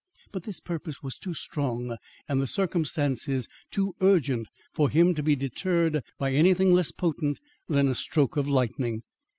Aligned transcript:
But 0.31 0.45
this 0.45 0.59
purpose 0.59 1.03
was 1.03 1.15
too 1.19 1.35
strong, 1.35 1.95
and 2.27 2.41
the 2.41 2.47
circumstances 2.47 3.47
too 3.69 3.93
urgent 4.01 4.47
for 4.73 4.89
him 4.89 5.13
to 5.13 5.21
be 5.21 5.35
deterred 5.35 6.03
by 6.17 6.31
anything 6.31 6.73
less 6.73 6.91
potent 6.91 7.39
than 7.69 7.87
a 7.87 7.93
stroke 7.93 8.35
of 8.35 8.49
lightning. 8.49 9.03